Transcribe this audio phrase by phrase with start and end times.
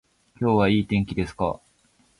[0.39, 1.61] 今日はいい天気ですか